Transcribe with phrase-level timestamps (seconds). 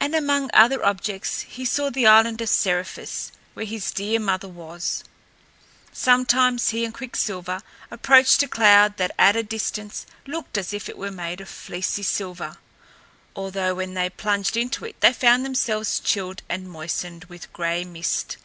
[0.00, 5.04] And among other objects he saw the island of Seriphus, where his dear mother was.
[5.92, 10.98] Sometimes he and Quicksilver approached a cloud that at a distance looked as if it
[10.98, 12.56] were made of fleecy silver,
[13.36, 18.38] although when they plunged into it they found themselves chilled and moistened with gray mist.